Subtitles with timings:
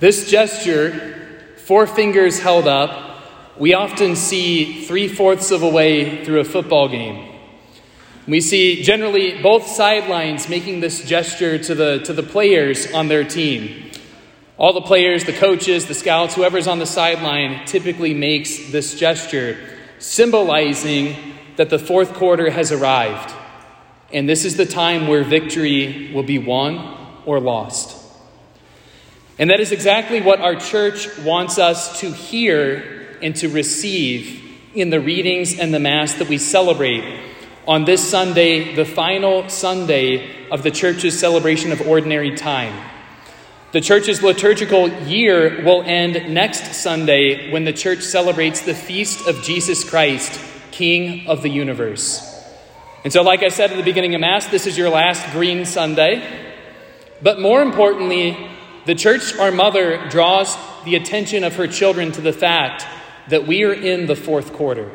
[0.00, 3.20] This gesture, four fingers held up,
[3.58, 7.34] we often see three fourths of a way through a football game.
[8.28, 13.24] We see generally both sidelines making this gesture to the, to the players on their
[13.24, 13.90] team.
[14.56, 19.58] All the players, the coaches, the scouts, whoever's on the sideline typically makes this gesture,
[19.98, 21.16] symbolizing
[21.56, 23.34] that the fourth quarter has arrived.
[24.12, 26.96] And this is the time where victory will be won
[27.26, 27.97] or lost.
[29.38, 34.90] And that is exactly what our church wants us to hear and to receive in
[34.90, 37.22] the readings and the Mass that we celebrate
[37.66, 42.74] on this Sunday, the final Sunday of the church's celebration of ordinary time.
[43.70, 49.42] The church's liturgical year will end next Sunday when the church celebrates the feast of
[49.42, 52.24] Jesus Christ, King of the universe.
[53.04, 55.66] And so, like I said at the beginning of Mass, this is your last Green
[55.66, 56.22] Sunday.
[57.20, 58.48] But more importantly,
[58.88, 62.86] the church, our mother, draws the attention of her children to the fact
[63.28, 64.90] that we are in the fourth quarter.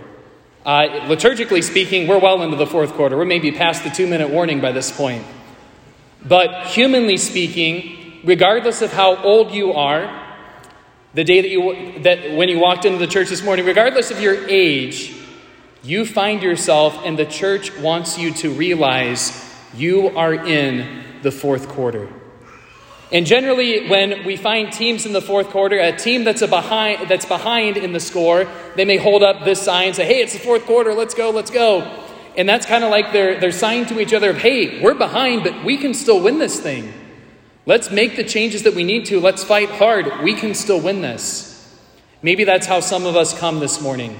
[0.65, 3.15] Uh, liturgically speaking, we're well into the fourth quarter.
[3.15, 5.23] We're maybe past the two minute warning by this point.
[6.25, 10.09] But humanly speaking, regardless of how old you are,
[11.13, 14.19] the day that you that when you walked into the church this morning, regardless of
[14.19, 15.15] your age,
[15.83, 21.67] you find yourself and the church wants you to realize you are in the fourth
[21.69, 22.09] quarter.
[23.13, 27.07] And generally, when we find teams in the fourth quarter, a team that's, a behind,
[27.07, 30.33] that's behind in the score, they may hold up this sign and say, hey, it's
[30.33, 31.81] the fourth quarter, let's go, let's go.
[32.35, 35.43] And that's kind of like their, their sign to each other of, hey, we're behind,
[35.43, 36.91] but we can still win this thing.
[37.67, 39.19] Let's make the changes that we need to.
[39.19, 40.23] Let's fight hard.
[40.23, 41.51] We can still win this.
[42.23, 44.19] Maybe that's how some of us come this morning.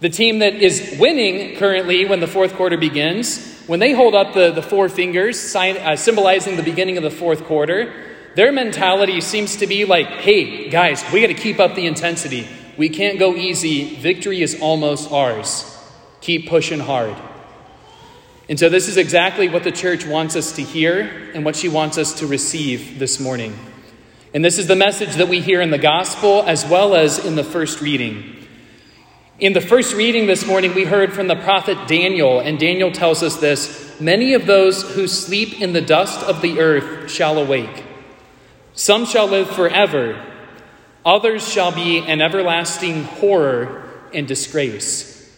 [0.00, 4.34] The team that is winning currently when the fourth quarter begins when they hold up
[4.34, 7.94] the, the four fingers, sign, uh, symbolizing the beginning of the fourth quarter,
[8.34, 12.48] their mentality seems to be like, hey, guys, we got to keep up the intensity.
[12.76, 13.94] We can't go easy.
[13.94, 15.72] Victory is almost ours.
[16.20, 17.16] Keep pushing hard.
[18.48, 21.68] And so, this is exactly what the church wants us to hear and what she
[21.68, 23.56] wants us to receive this morning.
[24.34, 27.36] And this is the message that we hear in the gospel as well as in
[27.36, 28.39] the first reading.
[29.40, 33.22] In the first reading this morning, we heard from the prophet Daniel, and Daniel tells
[33.22, 37.84] us this Many of those who sleep in the dust of the earth shall awake.
[38.74, 40.22] Some shall live forever,
[41.06, 45.34] others shall be an everlasting horror and disgrace.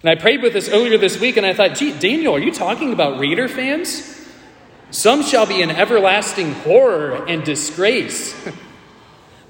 [0.00, 2.52] And I prayed with this earlier this week, and I thought, gee, Daniel, are you
[2.52, 4.18] talking about Raider fans?
[4.92, 8.34] Some shall be an everlasting horror and disgrace.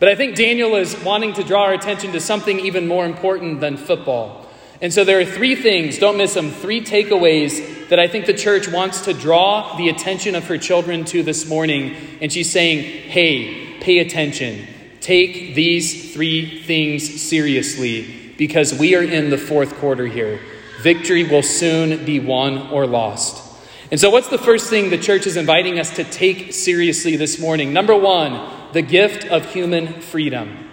[0.01, 3.61] But I think Daniel is wanting to draw our attention to something even more important
[3.61, 4.47] than football.
[4.81, 8.33] And so there are three things, don't miss them, three takeaways that I think the
[8.33, 11.95] church wants to draw the attention of her children to this morning.
[12.23, 14.67] And she's saying, hey, pay attention.
[15.03, 20.41] Take these three things seriously because we are in the fourth quarter here.
[20.81, 23.49] Victory will soon be won or lost.
[23.91, 27.41] And so, what's the first thing the church is inviting us to take seriously this
[27.41, 27.73] morning?
[27.73, 30.69] Number one, the gift of human freedom.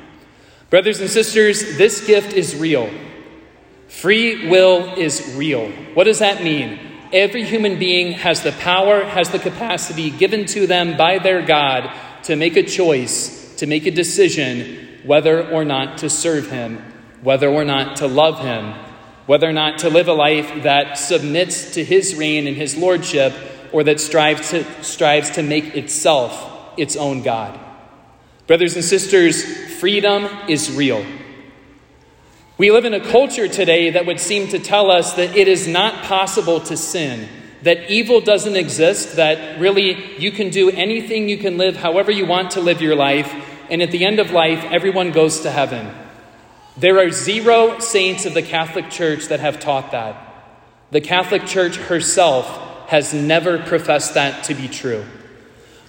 [0.69, 2.90] Brothers and sisters, this gift is real.
[3.88, 5.72] Free will is real.
[5.94, 6.80] What does that mean?
[7.13, 11.90] Every human being has the power, has the capacity given to them by their God
[12.24, 16.84] to make a choice, to make a decision whether or not to serve Him,
[17.22, 18.74] whether or not to love Him,
[19.25, 23.34] whether or not to live a life that submits to His reign and His lordship,
[23.72, 27.57] or that strives to, strives to make itself its own God.
[28.47, 29.44] Brothers and sisters,
[29.78, 31.06] freedom is real.
[32.58, 35.68] We live in a culture today that would seem to tell us that it is
[35.68, 37.28] not possible to sin,
[37.63, 42.25] that evil doesn't exist, that really you can do anything, you can live however you
[42.25, 43.36] want to live your life,
[43.69, 45.94] and at the end of life, everyone goes to heaven.
[46.77, 50.16] There are zero saints of the Catholic Church that have taught that.
[50.92, 52.48] The Catholic Church herself
[52.88, 55.04] has never professed that to be true.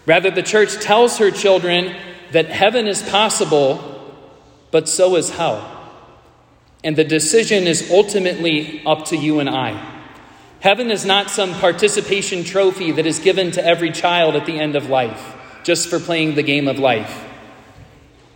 [0.06, 1.94] Rather, the Church tells her children
[2.32, 4.14] that heaven is possible,
[4.70, 5.74] but so is hell.
[6.84, 9.96] And the decision is ultimately up to you and I.
[10.60, 14.76] Heaven is not some participation trophy that is given to every child at the end
[14.76, 17.24] of life, just for playing the game of life.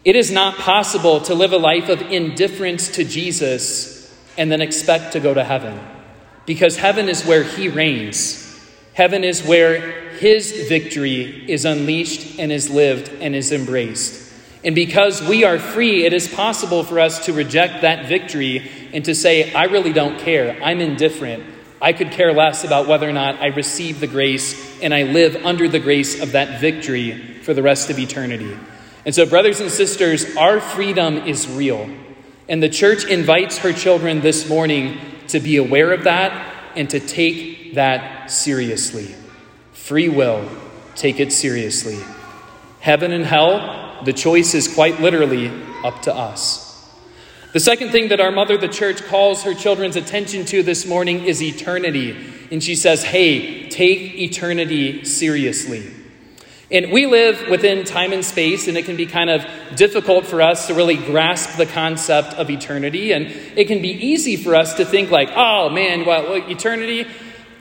[0.05, 5.13] It is not possible to live a life of indifference to Jesus and then expect
[5.13, 5.79] to go to heaven,
[6.47, 8.41] because heaven is where He reigns.
[8.95, 14.33] Heaven is where his victory is unleashed and is lived and is embraced.
[14.63, 19.05] And because we are free, it is possible for us to reject that victory and
[19.05, 20.57] to say, I really don't care.
[20.63, 21.43] I'm indifferent.
[21.81, 25.45] I could care less about whether or not I receive the grace and I live
[25.45, 28.57] under the grace of that victory for the rest of eternity.
[29.05, 31.91] And so, brothers and sisters, our freedom is real.
[32.49, 37.01] And the church invites her children this morning to be aware of that and to
[37.01, 39.17] take that seriously.
[39.83, 40.49] Free will,
[40.95, 41.99] take it seriously.
[42.79, 45.51] Heaven and hell, the choice is quite literally
[45.83, 46.89] up to us.
[47.53, 51.25] The second thing that our mother, the church, calls her children's attention to this morning
[51.25, 52.17] is eternity.
[52.53, 55.91] And she says, hey, take eternity seriously.
[56.71, 59.45] And we live within time and space, and it can be kind of
[59.75, 63.13] difficult for us to really grasp the concept of eternity.
[63.13, 67.09] And it can be easy for us to think, like, oh man, well, eternity,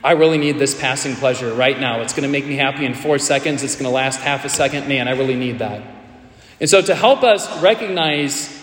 [0.04, 2.00] I really need this passing pleasure right now.
[2.00, 4.48] It's going to make me happy in four seconds, it's going to last half a
[4.48, 4.88] second.
[4.88, 5.82] Man, I really need that.
[6.60, 8.58] And so, to help us recognize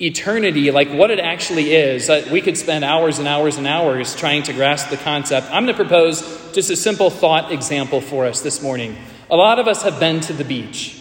[0.00, 4.16] eternity, like what it actually is, uh, we could spend hours and hours and hours
[4.16, 5.46] trying to grasp the concept.
[5.46, 6.20] I'm going to propose
[6.52, 8.96] just a simple thought example for us this morning.
[9.30, 10.98] A lot of us have been to the beach.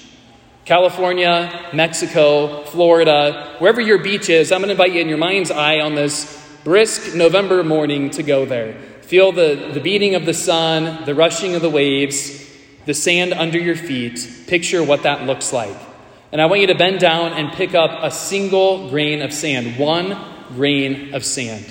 [0.66, 5.50] California, Mexico, Florida, wherever your beach is, I'm going to invite you in your mind's
[5.50, 8.78] eye on this brisk November morning to go there.
[9.12, 12.50] Feel the, the beating of the sun, the rushing of the waves,
[12.86, 14.46] the sand under your feet.
[14.48, 15.76] Picture what that looks like.
[16.32, 19.78] And I want you to bend down and pick up a single grain of sand,
[19.78, 20.18] one
[20.56, 21.70] grain of sand.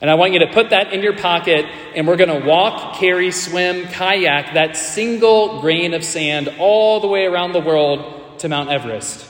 [0.00, 2.96] And I want you to put that in your pocket, and we're going to walk,
[2.96, 8.48] carry, swim, kayak that single grain of sand all the way around the world to
[8.48, 9.28] Mount Everest.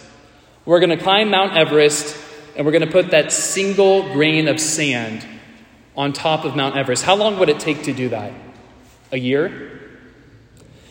[0.65, 2.17] We're going to climb Mount Everest,
[2.57, 5.27] and we're going to put that single grain of sand
[5.97, 7.05] on top of Mount Everest.
[7.05, 8.33] How long would it take to do that?
[9.11, 9.81] A year?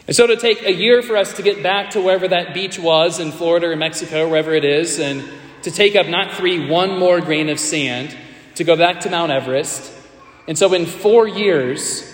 [0.07, 2.77] And so to take a year for us to get back to wherever that beach
[2.77, 5.23] was in Florida or Mexico, wherever it is, and
[5.63, 8.15] to take up not three, one more grain of sand
[8.55, 9.91] to go back to Mount Everest.
[10.47, 12.07] And so, in four years,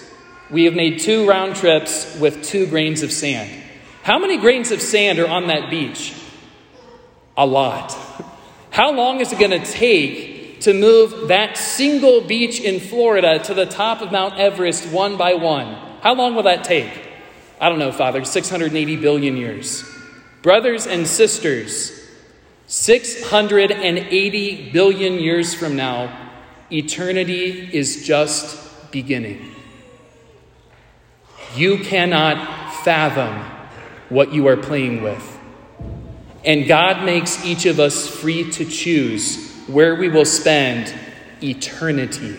[0.52, 3.64] we have made two round trips with two grains of sand.
[4.04, 6.14] How many grains of sand are on that beach?
[7.36, 7.98] A lot.
[8.70, 13.54] How long is it going to take to move that single beach in Florida to
[13.54, 15.74] the top of Mount Everest one by one?
[16.02, 16.92] How long will that take?
[17.60, 19.84] I don't know, Father, 680 billion years.
[20.42, 21.92] Brothers and sisters,
[22.68, 26.26] 680 billion years from now,
[26.72, 29.56] Eternity is just beginning.
[31.56, 33.44] You cannot fathom
[34.10, 35.34] what you are playing with.
[36.44, 40.94] And God makes each of us free to choose where we will spend
[41.44, 42.38] eternity.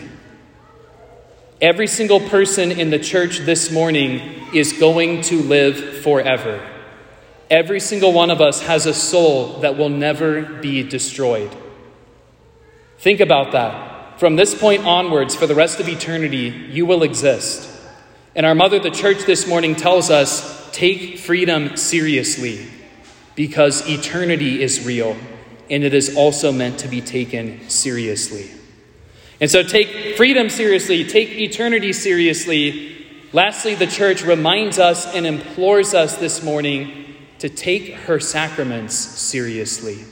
[1.61, 6.65] Every single person in the church this morning is going to live forever.
[7.49, 11.55] Every single one of us has a soul that will never be destroyed.
[12.97, 14.19] Think about that.
[14.19, 17.69] From this point onwards, for the rest of eternity, you will exist.
[18.35, 22.67] And our mother, the church, this morning tells us take freedom seriously
[23.35, 25.15] because eternity is real
[25.69, 28.49] and it is also meant to be taken seriously.
[29.41, 33.05] And so take freedom seriously, take eternity seriously.
[33.31, 40.03] Lastly, the church reminds us and implores us this morning to take her sacraments seriously.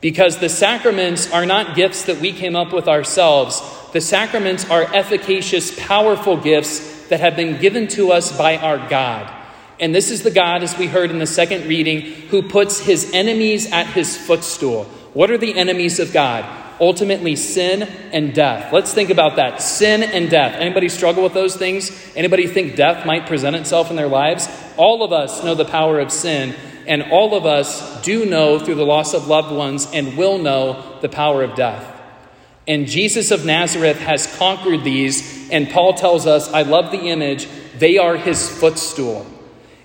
[0.00, 3.62] Because the sacraments are not gifts that we came up with ourselves.
[3.92, 9.34] The sacraments are efficacious, powerful gifts that have been given to us by our God.
[9.80, 13.12] And this is the God, as we heard in the second reading, who puts his
[13.12, 14.84] enemies at his footstool.
[15.14, 16.44] What are the enemies of God?
[16.80, 18.72] Ultimately, sin and death.
[18.72, 19.60] Let's think about that.
[19.62, 20.54] Sin and death.
[20.54, 21.90] Anybody struggle with those things?
[22.14, 24.48] Anybody think death might present itself in their lives?
[24.76, 26.54] All of us know the power of sin
[26.88, 30.98] and all of us do know through the loss of loved ones and will know
[31.02, 31.94] the power of death.
[32.66, 37.46] And Jesus of Nazareth has conquered these, and Paul tells us, I love the image,
[37.78, 39.26] they are his footstool.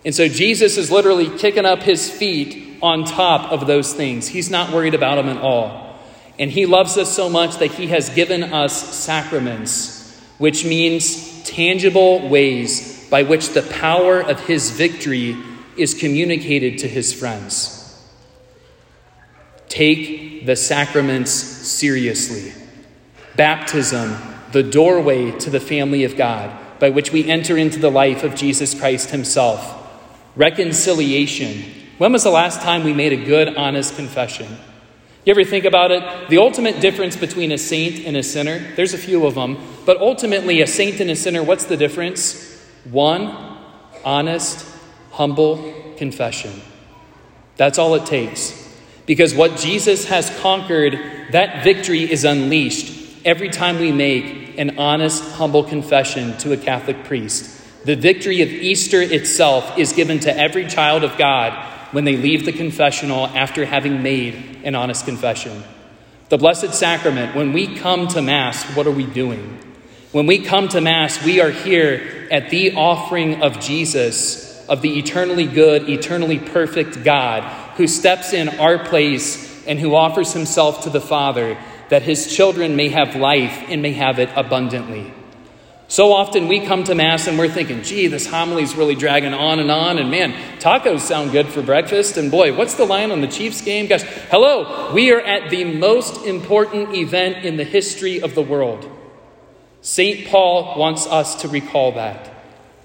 [0.05, 4.27] And so Jesus is literally kicking up his feet on top of those things.
[4.27, 5.97] He's not worried about them at all.
[6.37, 12.27] And he loves us so much that he has given us sacraments, which means tangible
[12.27, 15.37] ways by which the power of his victory
[15.77, 17.79] is communicated to his friends.
[19.69, 22.53] Take the sacraments seriously.
[23.35, 24.15] Baptism,
[24.51, 28.35] the doorway to the family of God, by which we enter into the life of
[28.35, 29.82] Jesus Christ himself.
[30.35, 31.63] Reconciliation.
[31.97, 34.47] When was the last time we made a good, honest confession?
[35.25, 36.29] You ever think about it?
[36.29, 39.97] The ultimate difference between a saint and a sinner, there's a few of them, but
[39.97, 42.61] ultimately, a saint and a sinner, what's the difference?
[42.83, 43.57] One,
[44.03, 44.67] honest,
[45.11, 46.61] humble confession.
[47.55, 48.59] That's all it takes.
[49.05, 50.99] Because what Jesus has conquered,
[51.31, 57.03] that victory is unleashed every time we make an honest, humble confession to a Catholic
[57.03, 57.52] priest.
[57.85, 61.53] The victory of Easter itself is given to every child of God
[61.91, 65.63] when they leave the confessional after having made an honest confession.
[66.29, 69.59] The Blessed Sacrament, when we come to Mass, what are we doing?
[70.13, 74.97] When we come to Mass, we are here at the offering of Jesus, of the
[74.97, 77.43] eternally good, eternally perfect God,
[77.75, 81.57] who steps in our place and who offers himself to the Father
[81.89, 85.11] that his children may have life and may have it abundantly.
[85.93, 89.35] So often we come to Mass and we're thinking, gee, this homily is really dragging
[89.35, 93.11] on and on, and man, tacos sound good for breakfast, and boy, what's the line
[93.11, 93.85] on the Chiefs game?
[93.85, 98.89] Gosh, hello, we are at the most important event in the history of the world.
[99.81, 100.27] St.
[100.29, 102.27] Paul wants us to recall that.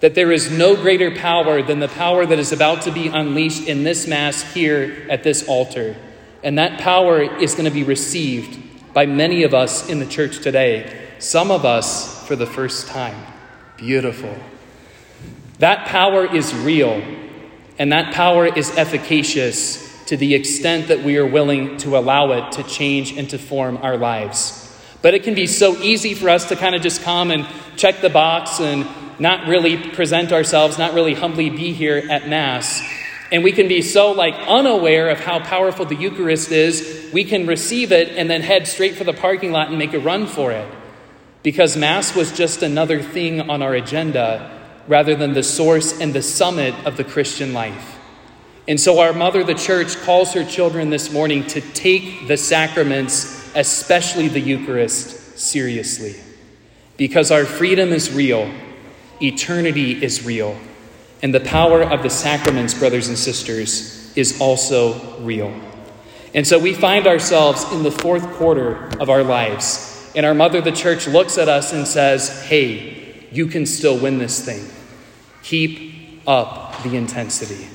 [0.01, 3.67] That there is no greater power than the power that is about to be unleashed
[3.67, 5.97] in this Mass here at this altar.
[6.43, 10.41] And that power is going to be received by many of us in the church
[10.41, 13.17] today, some of us for the first time.
[13.77, 14.37] Beautiful.
[15.59, 17.03] That power is real,
[17.79, 22.53] and that power is efficacious to the extent that we are willing to allow it
[22.53, 24.65] to change and to form our lives.
[25.03, 27.47] But it can be so easy for us to kind of just come and
[27.77, 28.87] check the box and
[29.19, 32.81] not really present ourselves, not really humbly be here at Mass.
[33.31, 37.47] And we can be so like unaware of how powerful the Eucharist is, we can
[37.47, 40.53] receive it and then head straight for the parking lot and make a run for
[40.53, 40.67] it.
[41.49, 44.51] Because Mass was just another thing on our agenda
[44.87, 47.99] rather than the source and the summit of the Christian life.
[48.69, 53.51] And so, our mother, the church, calls her children this morning to take the sacraments,
[53.55, 56.17] especially the Eucharist, seriously.
[56.99, 58.53] Because our freedom is real,
[59.23, 60.55] eternity is real,
[61.23, 65.59] and the power of the sacraments, brothers and sisters, is also real.
[66.35, 70.61] And so, we find ourselves in the fourth quarter of our lives, and our mother,
[70.61, 74.69] the church, looks at us and says, Hey, you can still win this thing.
[75.45, 77.69] Keep up the intensity.